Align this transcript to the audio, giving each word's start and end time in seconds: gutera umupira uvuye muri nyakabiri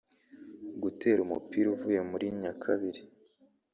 gutera 0.81 1.19
umupira 1.25 1.67
uvuye 1.75 2.01
muri 2.11 2.25
nyakabiri 2.41 3.01